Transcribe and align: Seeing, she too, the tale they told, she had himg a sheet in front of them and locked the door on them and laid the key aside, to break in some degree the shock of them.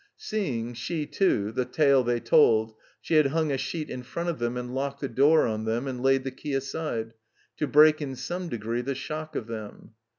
Seeing, 0.17 0.73
she 0.73 1.05
too, 1.05 1.51
the 1.51 1.63
tale 1.63 2.03
they 2.03 2.19
told, 2.19 2.73
she 3.01 3.13
had 3.17 3.27
himg 3.27 3.51
a 3.53 3.57
sheet 3.59 3.87
in 3.87 4.01
front 4.01 4.29
of 4.29 4.39
them 4.39 4.57
and 4.57 4.73
locked 4.73 4.99
the 4.99 5.07
door 5.07 5.45
on 5.45 5.65
them 5.65 5.87
and 5.87 6.01
laid 6.01 6.23
the 6.23 6.31
key 6.31 6.55
aside, 6.55 7.13
to 7.57 7.67
break 7.67 8.01
in 8.01 8.15
some 8.15 8.49
degree 8.49 8.81
the 8.81 8.95
shock 8.95 9.35
of 9.35 9.45
them. 9.45 9.91